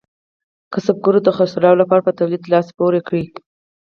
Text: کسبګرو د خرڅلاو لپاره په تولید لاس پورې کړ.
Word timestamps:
کسبګرو 0.73 1.19
د 1.23 1.29
خرڅلاو 1.37 1.79
لپاره 1.81 2.05
په 2.07 2.11
تولید 2.19 2.43
لاس 2.51 2.67
پورې 2.77 2.99
کړ. 3.07 3.13